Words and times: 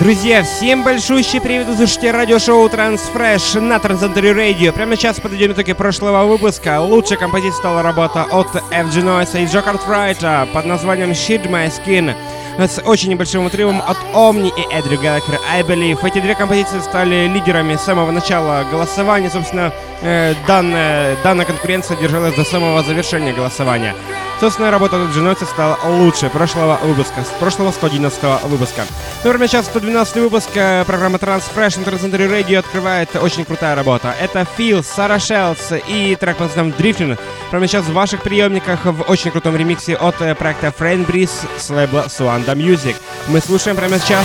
Друзья, 0.00 0.42
всем 0.42 0.82
большущий 0.82 1.40
привет, 1.40 1.66
вы 1.66 1.76
слушаете 1.76 2.10
радиошоу 2.10 2.66
Transfresh 2.68 3.60
на 3.60 3.76
Transcentury 3.76 4.34
Radio. 4.34 4.72
Прямо 4.72 4.96
сейчас 4.96 5.20
подойдем 5.20 5.52
итоги 5.52 5.72
прошлого 5.72 6.24
выпуска. 6.26 6.80
Лучшей 6.80 7.16
композицией 7.16 7.54
стала 7.58 7.82
работа 7.82 8.24
от 8.24 8.48
FG 8.48 9.02
Noise 9.02 9.42
и 9.42 9.46
Джо 9.46 9.58
Cartwright 9.58 10.52
под 10.52 10.64
названием 10.64 11.10
Shit 11.10 11.48
My 11.48 11.70
Skin 11.70 12.14
с 12.58 12.80
очень 12.84 13.10
небольшим 13.10 13.46
отрывом 13.46 13.80
от 13.80 13.96
Omni 14.14 14.48
и 14.48 14.74
Эдрю 14.74 15.00
Галлакер 15.00 15.38
I 15.52 15.62
Believe. 15.62 15.98
Эти 16.04 16.20
две 16.20 16.34
композиции 16.34 16.80
стали 16.80 17.28
лидерами 17.28 17.76
с 17.76 17.82
самого 17.82 18.10
начала 18.10 18.64
голосования. 18.70 19.30
Собственно, 19.30 19.72
э, 20.02 20.34
данная, 20.46 21.16
данная 21.22 21.44
конкуренция 21.44 21.96
держалась 21.96 22.34
до 22.34 22.44
самого 22.44 22.82
завершения 22.82 23.32
голосования. 23.32 23.94
Собственно, 24.40 24.70
работа 24.70 25.04
Джиноти 25.12 25.42
стала 25.42 25.78
лучше 25.84 26.30
прошлого 26.30 26.78
выпуска, 26.82 27.24
с 27.24 27.38
прошлого 27.40 27.72
111 27.72 28.22
выпуска. 28.44 28.82
Ну, 29.24 29.30
прямо 29.30 29.48
сейчас 29.48 29.66
112 29.66 30.16
выпуск 30.16 30.50
э, 30.54 30.84
программы 30.84 31.18
Transfresh 31.18 31.80
на 31.80 31.84
Transcentury 31.84 32.30
Radio 32.30 32.58
открывает 32.58 33.16
очень 33.16 33.44
крутая 33.44 33.74
работа. 33.74 34.14
Это 34.20 34.46
Фил, 34.56 34.84
Сара 34.84 35.18
Шелс 35.18 35.72
и 35.88 36.16
трек 36.18 36.36
под 36.36 36.48
названием 36.48 36.74
Drifting. 36.78 37.18
Прямо 37.50 37.66
сейчас 37.66 37.86
в 37.86 37.92
ваших 37.92 38.22
приемниках 38.22 38.84
в 38.84 39.02
очень 39.10 39.32
крутом 39.32 39.56
ремиксе 39.56 39.96
от 39.96 40.20
э, 40.20 40.36
проекта 40.36 40.68
Friend 40.68 41.04
Breeze 41.04 41.48
с 41.58 41.68
лейбла 41.70 42.06
Suanda 42.06 42.54
Music. 42.54 42.94
Мы 43.26 43.40
слушаем 43.40 43.76
прямо 43.76 43.98
сейчас. 43.98 44.24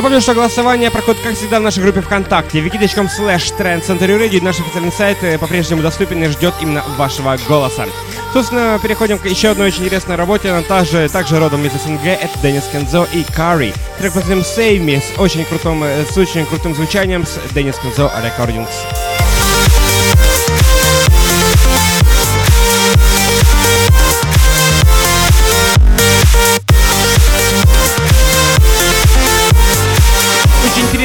Напомню, 0.00 0.22
что 0.22 0.32
голосование 0.32 0.90
проходит, 0.90 1.20
как 1.20 1.34
всегда, 1.34 1.60
в 1.60 1.62
нашей 1.62 1.82
группе 1.82 2.00
ВКонтакте. 2.00 2.60
wiki.com 2.60 3.08
slash 3.08 3.54
trendcentury 3.58 4.42
Наш 4.42 4.58
официальный 4.58 4.90
сайт 4.90 5.18
э, 5.20 5.36
по-прежнему 5.36 5.82
доступен 5.82 6.24
и 6.24 6.28
ждет 6.28 6.54
именно 6.62 6.82
вашего 6.96 7.36
голоса. 7.46 7.84
Собственно, 8.32 8.80
переходим 8.82 9.18
к 9.18 9.26
еще 9.26 9.50
одной 9.50 9.66
очень 9.66 9.84
интересной 9.84 10.16
работе. 10.16 10.48
Она 10.48 10.62
также, 10.62 11.06
также 11.10 11.38
родом 11.38 11.66
из 11.66 11.72
СНГ. 11.72 12.06
Это 12.06 12.38
Денис 12.42 12.64
Кензо 12.72 13.06
и 13.12 13.24
Карри. 13.24 13.74
Трек 13.98 14.14
под 14.14 14.24
Save 14.24 14.82
Me 14.82 15.02
с 15.02 15.20
очень 15.20 15.44
крутым, 15.44 15.84
э, 15.84 16.06
с 16.10 16.16
очень 16.16 16.46
крутым 16.46 16.74
звучанием 16.74 17.26
с 17.26 17.38
Денис 17.52 17.76
Кензо 17.76 18.10
Recordings. 18.24 19.09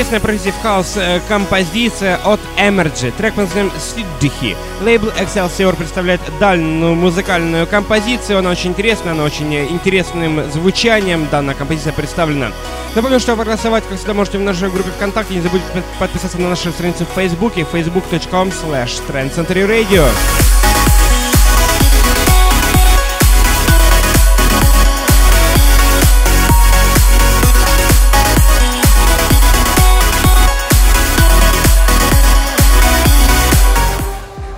Интересная 0.06 0.20
progressive 0.20 0.54
house 0.62 0.98
композиция 1.28 2.20
от 2.24 2.40
Emergy. 2.60 3.12
Трек 3.18 3.34
под 3.34 3.46
названием 3.46 3.72
Сиддихи. 3.80 4.56
Лейбл 4.82 5.08
Excelsior 5.08 5.76
представляет 5.76 6.22
данную 6.40 6.94
музыкальную 6.94 7.66
композицию. 7.66 8.38
Она 8.38 8.52
очень 8.52 8.70
интересная, 8.70 9.14
она 9.14 9.24
очень 9.24 9.52
интересным 9.56 10.52
звучанием. 10.52 11.28
Данная 11.32 11.56
композиция 11.56 11.92
представлена. 11.92 12.52
Напомню, 12.94 13.20
что 13.20 13.36
проголосовать, 13.36 13.84
как 13.90 13.98
всегда, 13.98 14.14
можете 14.14 14.38
в 14.38 14.42
нашей 14.42 14.70
группе 14.70 14.92
ВКонтакте. 14.92 15.34
Не 15.34 15.42
забудьте 15.42 15.66
подписаться 15.98 16.38
на 16.38 16.50
нашу 16.50 16.72
страницу 16.72 17.06
в 17.06 17.16
Фейсбуке 17.16 17.62
facebook.com 17.62 18.50
slash 18.50 19.02
trancecenturyradio. 19.10 20.06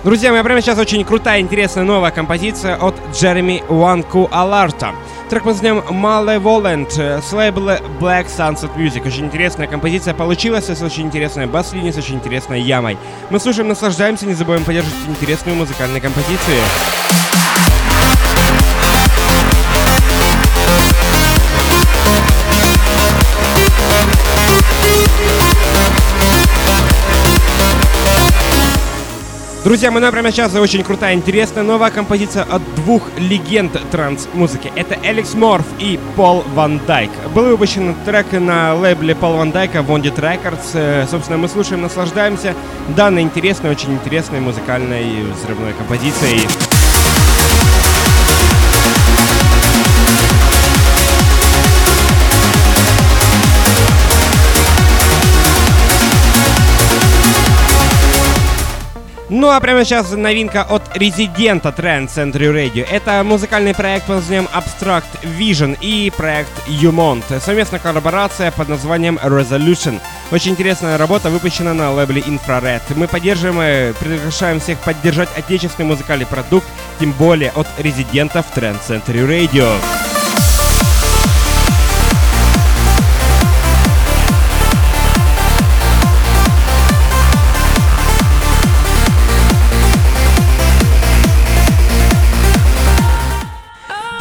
Друзья 0.08 0.32
мои, 0.32 0.42
прямо 0.42 0.62
сейчас 0.62 0.78
очень 0.78 1.04
крутая, 1.04 1.42
интересная 1.42 1.84
новая 1.84 2.10
композиция 2.10 2.76
от 2.76 2.94
Джереми 3.12 3.62
Уанку 3.68 4.26
Аларта. 4.32 4.94
Трек 5.28 5.44
мы 5.44 5.52
назовем 5.52 5.80
Malevolent 5.80 7.20
с 7.20 7.30
лейбла 7.30 7.78
Black 8.00 8.26
Sunset 8.26 8.74
Music. 8.74 9.06
Очень 9.06 9.26
интересная 9.26 9.66
композиция 9.66 10.14
получилась 10.14 10.70
с 10.70 10.80
очень 10.80 11.08
интересной 11.08 11.44
бас-линией, 11.44 11.92
с 11.92 11.98
очень 11.98 12.14
интересной 12.14 12.62
ямой. 12.62 12.96
Мы 13.28 13.38
слушаем, 13.38 13.68
наслаждаемся, 13.68 14.24
не 14.24 14.32
забываем 14.32 14.64
поддерживать 14.64 14.96
интересные 15.08 15.54
музыкальные 15.54 16.00
композиции. 16.00 16.56
Друзья, 29.68 29.90
мы 29.90 30.00
прямо 30.10 30.32
сейчас 30.32 30.54
очень 30.54 30.82
крутая, 30.82 31.12
интересная 31.12 31.62
новая 31.62 31.90
композиция 31.90 32.42
от 32.42 32.62
двух 32.74 33.02
легенд 33.18 33.78
транс-музыки. 33.90 34.72
Это 34.74 34.94
Алекс 35.04 35.34
Морф 35.34 35.66
и 35.78 36.00
Пол 36.16 36.42
Ван 36.54 36.80
Дайк. 36.86 37.10
Был 37.34 37.50
выпущен 37.50 37.94
трек 38.06 38.32
на 38.32 38.74
лейбле 38.74 39.14
Пол 39.14 39.34
Ван 39.34 39.50
Дайка 39.50 39.80
Wondit 39.80 40.16
Records. 40.16 40.70
Э, 40.72 41.06
собственно, 41.06 41.36
мы 41.36 41.48
слушаем, 41.48 41.82
наслаждаемся 41.82 42.54
данной 42.96 43.20
интересной, 43.20 43.68
очень 43.68 43.92
интересной 43.92 44.40
музыкальной 44.40 45.24
взрывной 45.34 45.74
композицией. 45.74 46.40
Ну 59.48 59.54
а 59.54 59.60
прямо 59.60 59.82
сейчас 59.82 60.10
новинка 60.10 60.62
от 60.68 60.82
резидента 60.94 61.70
Trend 61.70 62.08
Century 62.08 62.52
Radio. 62.52 62.86
Это 62.86 63.24
музыкальный 63.24 63.72
проект 63.72 64.04
под 64.04 64.16
названием 64.16 64.46
Abstract 64.52 65.22
Vision 65.22 65.74
и 65.80 66.12
проект 66.14 66.50
Umont. 66.68 67.24
Совместная 67.40 67.80
коллаборация 67.80 68.50
под 68.50 68.68
названием 68.68 69.18
Resolution. 69.22 70.02
Очень 70.30 70.50
интересная 70.50 70.98
работа, 70.98 71.30
выпущена 71.30 71.72
на 71.72 71.90
лейбле 71.92 72.20
Infrared. 72.20 72.82
Мы 72.94 73.08
поддерживаем 73.08 73.62
и 73.62 73.94
приглашаем 73.94 74.60
всех 74.60 74.78
поддержать 74.80 75.30
отечественный 75.34 75.88
музыкальный 75.88 76.26
продукт, 76.26 76.66
тем 77.00 77.12
более 77.12 77.50
от 77.52 77.68
резидентов 77.78 78.44
Trend 78.54 78.76
Century 78.86 79.26
Radio. 79.26 80.07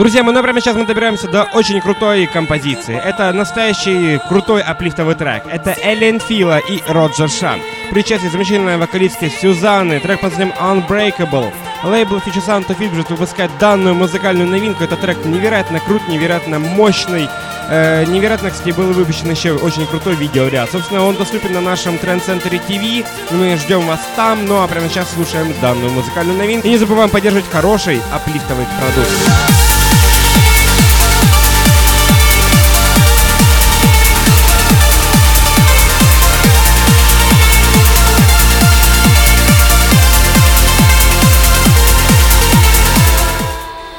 Друзья, 0.08 0.24
мы, 0.24 0.32
например, 0.32 0.62
сейчас 0.62 0.78
мы 0.78 0.86
добираемся 0.86 1.28
до 1.28 1.44
очень 1.54 1.82
крутой 1.82 2.28
композиции. 2.28 2.96
Это 2.96 3.34
настоящий 3.34 4.22
крутой 4.30 4.62
аплифтовый 4.62 5.16
трек. 5.16 5.44
Это 5.52 5.76
Эллен 5.84 6.22
Фила 6.22 6.60
и 6.60 6.82
Роджер 6.88 7.30
Шан. 7.30 7.60
При 7.92 8.00
участии 8.00 8.28
замечательной 8.28 8.78
вокалистки 8.78 9.28
Сюзанны. 9.28 10.00
Трек 10.00 10.22
под 10.22 10.30
названием 10.30 10.56
Unbreakable. 10.58 11.52
Лейбл 11.84 12.20
Future 12.20 12.42
Sound 12.48 12.68
of 12.68 12.80
It 12.80 13.06
выпускает 13.10 13.52
данную 13.60 13.96
музыкальную 13.96 14.48
новинку. 14.48 14.82
Это 14.82 14.96
трек 14.96 15.26
невероятно 15.26 15.82
крут, 15.82 16.08
невероятно 16.08 16.58
мощный. 16.60 17.28
Э, 17.70 18.06
невероятно, 18.06 18.52
кстати, 18.52 18.72
был 18.72 18.94
выпущен 18.94 19.30
еще 19.30 19.56
очень 19.56 19.86
крутой 19.88 20.16
видеоряд. 20.16 20.72
Собственно, 20.72 21.04
он 21.04 21.18
доступен 21.18 21.52
на 21.52 21.60
нашем 21.60 21.96
Center 21.96 22.62
TV. 22.66 23.06
Мы 23.32 23.58
ждем 23.58 23.86
вас 23.86 24.00
там. 24.16 24.46
Ну 24.46 24.62
а 24.62 24.68
прямо 24.70 24.88
сейчас 24.88 25.12
слушаем 25.14 25.54
данную 25.62 25.92
музыкальную 25.92 26.38
новинку. 26.38 26.66
И 26.66 26.70
не 26.70 26.78
забываем 26.78 27.10
поддерживать 27.10 27.52
хороший 27.52 28.00
аплифтовый 28.14 28.68
продукт. 28.80 29.77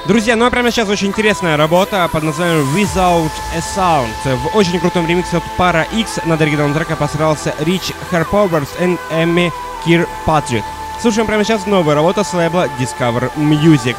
Друзья, 0.08 0.36
ну 0.36 0.46
а 0.46 0.50
прямо 0.50 0.70
сейчас 0.70 0.88
очень 0.88 1.08
интересная 1.08 1.58
работа 1.58 2.08
под 2.10 2.22
названием 2.22 2.64
Without 2.74 3.30
a 3.54 3.58
Sound. 3.58 4.08
В 4.24 4.56
очень 4.56 4.80
крутом 4.80 5.06
ремиксе 5.06 5.36
от 5.36 5.42
Para 5.58 5.86
X 5.92 6.20
над 6.24 6.40
оригинальным 6.40 6.72
трека 6.72 6.96
постарался 6.96 7.54
Рич 7.58 7.92
Herpovers 8.10 8.68
и 8.80 8.96
Эмми 9.14 9.52
Кир 9.84 10.08
Патрик. 10.24 10.64
Слушаем 11.02 11.26
прямо 11.26 11.44
сейчас 11.44 11.66
новую 11.66 11.94
работу 11.94 12.24
с 12.24 12.32
лейбла 12.32 12.70
Discover 12.78 13.30
Music. 13.36 13.96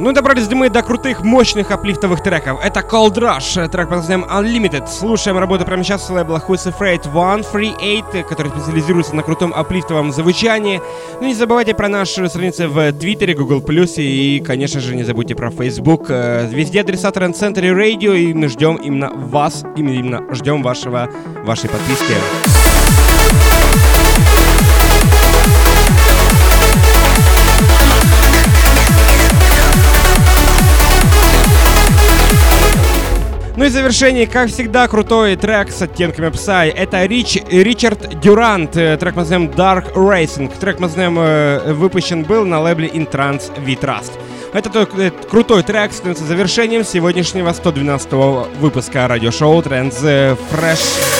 Ну, 0.00 0.12
добрались 0.12 0.48
мы 0.50 0.70
до 0.70 0.82
крутых, 0.82 1.22
мощных 1.22 1.70
аплифтовых 1.70 2.22
треков. 2.22 2.58
Это 2.64 2.80
Cold 2.80 3.18
Rush, 3.18 3.68
трек 3.68 3.90
под 3.90 3.98
названием 3.98 4.26
Unlimited. 4.30 4.86
Слушаем 4.88 5.36
работу 5.36 5.66
прямо 5.66 5.84
сейчас 5.84 6.06
с 6.06 6.08
лейбла 6.10 6.42
Who's 6.48 6.72
Afraid 6.72 7.02
138, 7.02 8.22
который 8.22 8.50
специализируется 8.50 9.14
на 9.14 9.22
крутом 9.22 9.52
аплифтовом 9.52 10.10
звучании. 10.10 10.80
Ну, 11.20 11.26
не 11.26 11.34
забывайте 11.34 11.74
про 11.74 11.88
наши 11.88 12.26
страницы 12.30 12.66
в 12.66 12.92
Твиттере, 12.94 13.34
Google+, 13.34 13.62
и, 13.98 14.40
конечно 14.40 14.80
же, 14.80 14.96
не 14.96 15.02
забудьте 15.02 15.34
про 15.34 15.50
Facebook. 15.50 16.06
Э, 16.08 16.48
везде 16.50 16.80
адреса 16.80 17.10
Trend 17.10 17.34
Center 17.34 17.60
и 17.60 17.68
Radio, 17.68 18.16
и 18.16 18.32
мы 18.32 18.48
ждем 18.48 18.76
именно 18.76 19.10
вас, 19.10 19.64
именно 19.76 20.24
ждем 20.34 20.62
вашего, 20.62 21.10
вашей 21.44 21.68
подписки. 21.68 22.14
Ну 33.60 33.66
и 33.66 33.68
в 33.68 33.72
завершении, 33.72 34.24
как 34.24 34.48
всегда, 34.48 34.88
крутой 34.88 35.36
трек 35.36 35.70
с 35.70 35.82
оттенками 35.82 36.28
Psy. 36.28 36.72
Это 36.74 37.04
Рич, 37.04 37.36
Ричард 37.50 38.18
Дюрант, 38.18 38.74
э, 38.74 38.96
трек 38.96 39.14
мы 39.16 39.20
называем 39.20 39.50
Dark 39.50 39.92
Racing. 39.92 40.50
Трек 40.58 40.80
мы 40.80 40.88
знаем 40.88 41.18
э, 41.18 41.74
выпущен 41.74 42.22
был 42.22 42.46
на 42.46 42.62
лейбле 42.62 42.88
Intrans. 42.88 43.52
Это 44.54 44.88
э, 44.96 45.10
крутой 45.28 45.62
трек 45.62 45.92
становится 45.92 46.24
завершением 46.24 46.84
сегодняшнего 46.84 47.52
112 47.52 48.12
выпуска 48.60 49.06
радиошоу 49.06 49.60
Trends 49.60 50.38
Fresh. 50.50 51.19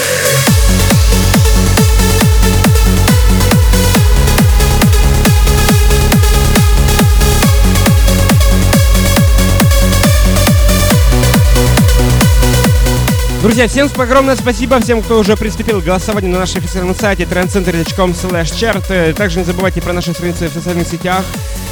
Друзья, 13.61 13.87
всем 13.89 14.01
огромное 14.01 14.37
спасибо 14.37 14.81
всем, 14.81 15.03
кто 15.03 15.19
уже 15.19 15.37
приступил 15.37 15.83
к 15.83 15.85
голосованию 15.85 16.33
на 16.33 16.39
нашем 16.39 16.61
официальном 16.61 16.95
сайте 16.95 17.25
trendcenter.com 17.25 18.13
chart. 18.13 19.13
Также 19.13 19.39
не 19.39 19.45
забывайте 19.45 19.83
про 19.83 19.93
наши 19.93 20.15
страницы 20.15 20.49
в 20.49 20.53
социальных 20.55 20.89
сетях. 20.89 21.23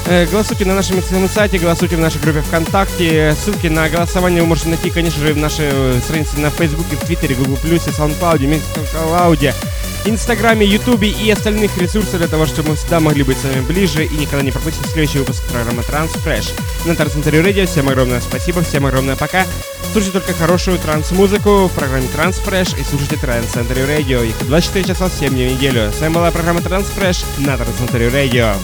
Э, 0.06 0.26
голосуйте 0.26 0.66
на 0.66 0.74
нашем 0.74 0.98
официальном 0.98 1.30
сайте, 1.30 1.56
голосуйте 1.56 1.96
в 1.96 2.00
нашей 2.00 2.20
группе 2.20 2.42
ВКонтакте. 2.42 3.34
Ссылки 3.42 3.68
на 3.68 3.88
голосование 3.88 4.42
вы 4.42 4.48
можете 4.48 4.68
найти, 4.68 4.90
конечно 4.90 5.18
же, 5.18 5.32
в 5.32 5.38
нашей 5.38 5.64
э, 5.70 6.00
странице 6.04 6.38
на 6.38 6.50
Фейсбуке, 6.50 6.94
в 6.94 7.06
Твиттере, 7.06 7.34
Google+, 7.36 7.54
SoundCloud, 7.54 8.60
Mixcloud, 8.84 9.54
Инстаграме, 10.04 10.66
Ютубе 10.66 11.08
и 11.08 11.30
остальных 11.30 11.78
ресурсах 11.78 12.18
для 12.18 12.28
того, 12.28 12.44
чтобы 12.44 12.68
мы 12.68 12.76
всегда 12.76 13.00
могли 13.00 13.22
быть 13.22 13.38
с 13.38 13.44
вами 13.44 13.62
ближе 13.62 14.04
и 14.04 14.14
никогда 14.14 14.42
не 14.42 14.50
пропустить 14.50 14.84
следующий 14.88 15.20
выпуск 15.20 15.42
программы 15.44 15.80
Transfresh. 15.80 16.52
На 16.84 16.94
Трансцентре 16.94 17.40
Радио 17.40 17.64
всем 17.64 17.88
огромное 17.88 18.20
спасибо, 18.20 18.62
всем 18.62 18.84
огромное 18.84 19.16
пока. 19.16 19.46
Слушайте 19.92 20.20
только 20.20 20.34
хорошую 20.34 20.78
транс-музыку 20.78 21.66
в 21.66 21.72
программе 21.72 22.06
Transfresh 22.14 22.78
и 22.78 22.84
слушайте 22.84 23.16
Трансцентре 23.16 23.86
Радио. 23.86 24.22
Их 24.22 24.36
24 24.46 24.84
часа 24.84 25.08
7 25.08 25.30
дней 25.30 25.48
в 25.48 25.52
неделю. 25.56 25.90
С 25.90 26.00
вами 26.00 26.12
была 26.12 26.30
программа 26.30 26.60
Transfresh 26.60 27.24
на 27.38 27.56
Трансцентре 27.56 28.08
Радио. 28.08 28.54